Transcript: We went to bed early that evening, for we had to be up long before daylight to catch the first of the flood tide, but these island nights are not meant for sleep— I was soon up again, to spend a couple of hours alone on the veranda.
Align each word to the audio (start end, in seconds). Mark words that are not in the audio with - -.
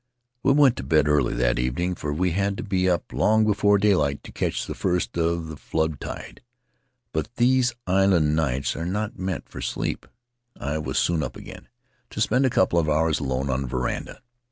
We 0.41 0.51
went 0.53 0.77
to 0.77 0.83
bed 0.83 1.07
early 1.07 1.35
that 1.35 1.59
evening, 1.59 1.93
for 1.93 2.11
we 2.11 2.31
had 2.31 2.57
to 2.57 2.63
be 2.63 2.89
up 2.89 3.13
long 3.13 3.45
before 3.45 3.77
daylight 3.77 4.23
to 4.23 4.31
catch 4.31 4.65
the 4.65 4.73
first 4.73 5.15
of 5.15 5.45
the 5.45 5.55
flood 5.55 5.99
tide, 5.99 6.41
but 7.13 7.35
these 7.35 7.75
island 7.85 8.35
nights 8.35 8.75
are 8.75 8.87
not 8.87 9.19
meant 9.19 9.47
for 9.47 9.61
sleep— 9.61 10.07
I 10.59 10.79
was 10.79 10.97
soon 10.97 11.21
up 11.21 11.35
again, 11.35 11.67
to 12.09 12.19
spend 12.19 12.47
a 12.47 12.49
couple 12.49 12.79
of 12.79 12.89
hours 12.89 13.19
alone 13.19 13.51
on 13.51 13.61
the 13.61 13.67
veranda. 13.67 14.23